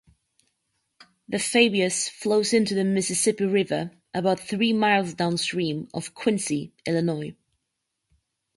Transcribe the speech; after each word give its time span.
The 1.29 1.37
Fabius 1.37 2.09
flows 2.09 2.53
into 2.53 2.73
the 2.73 2.83
Mississippi 2.83 3.45
River 3.45 3.91
about 4.15 4.39
three 4.39 4.73
miles 4.73 5.13
downstream 5.13 5.89
of 5.93 6.15
Quincy, 6.15 6.73
Illinois. 6.87 7.35